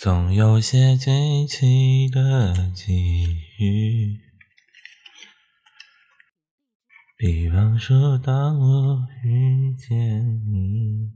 [0.00, 4.20] 总有些惊奇的际遇
[7.16, 11.10] 比方说当我遇见你。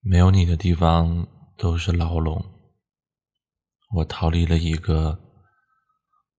[0.00, 1.26] 没有你的地方
[1.56, 2.44] 都是牢笼。
[3.94, 5.25] 我逃离了一个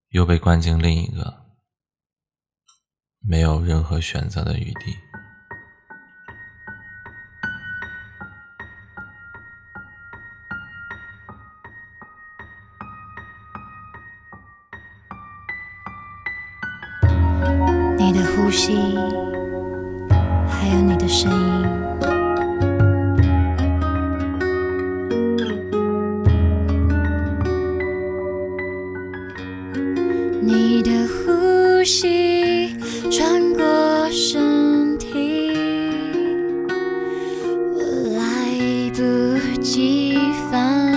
[0.10, 1.46] 又被关进另一个
[3.20, 4.96] 没有任何选择的余地。
[17.98, 18.96] 你的呼吸
[20.48, 22.17] 还有你的声音。
[31.88, 32.76] 吸
[33.10, 33.64] 穿过
[34.12, 35.08] 身体，
[37.74, 37.80] 我
[38.18, 40.20] 来不及
[40.52, 40.97] 反。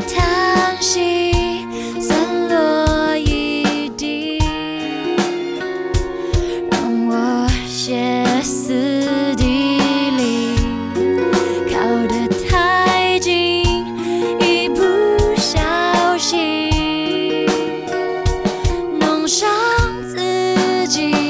[0.00, 1.32] 叹息
[2.00, 4.38] 散落一地，
[6.70, 9.80] 让我歇斯底
[10.16, 10.56] 里，
[11.72, 13.62] 靠得太近，
[14.40, 14.82] 一不
[15.36, 17.46] 小心
[19.00, 19.48] 弄伤
[20.08, 21.25] 自己。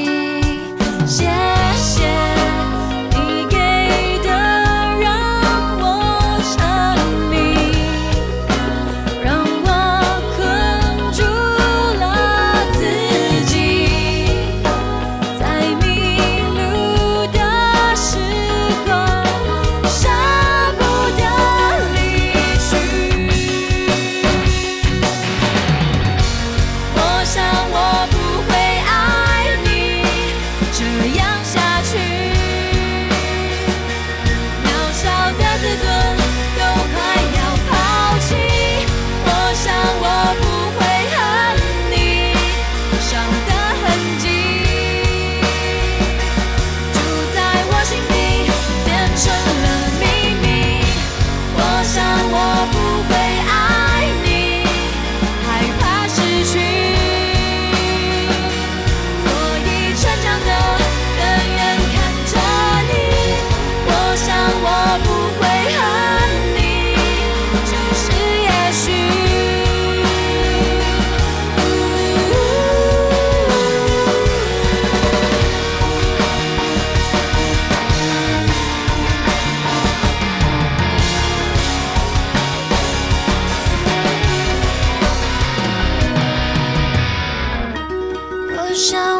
[88.77, 89.16] 笑